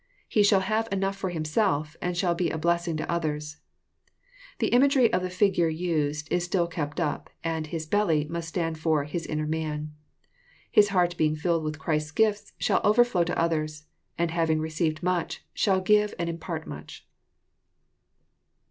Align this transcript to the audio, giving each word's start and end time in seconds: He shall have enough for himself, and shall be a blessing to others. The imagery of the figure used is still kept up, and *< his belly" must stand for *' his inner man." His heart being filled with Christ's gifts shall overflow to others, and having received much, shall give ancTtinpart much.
He 0.27 0.41
shall 0.41 0.61
have 0.61 0.91
enough 0.91 1.15
for 1.15 1.29
himself, 1.29 1.95
and 2.01 2.17
shall 2.17 2.33
be 2.33 2.49
a 2.49 2.57
blessing 2.57 2.97
to 2.97 3.07
others. 3.07 3.57
The 4.57 4.69
imagery 4.69 5.13
of 5.13 5.21
the 5.21 5.29
figure 5.29 5.69
used 5.69 6.27
is 6.33 6.43
still 6.43 6.65
kept 6.65 6.99
up, 6.99 7.29
and 7.43 7.67
*< 7.67 7.67
his 7.67 7.85
belly" 7.85 8.25
must 8.31 8.47
stand 8.47 8.79
for 8.79 9.03
*' 9.03 9.03
his 9.03 9.27
inner 9.27 9.45
man." 9.45 9.93
His 10.71 10.89
heart 10.89 11.15
being 11.17 11.35
filled 11.35 11.63
with 11.63 11.77
Christ's 11.77 12.09
gifts 12.09 12.51
shall 12.57 12.81
overflow 12.83 13.23
to 13.25 13.37
others, 13.39 13.85
and 14.17 14.31
having 14.31 14.59
received 14.59 15.03
much, 15.03 15.43
shall 15.53 15.81
give 15.81 16.17
ancTtinpart 16.17 16.65
much. 16.65 17.07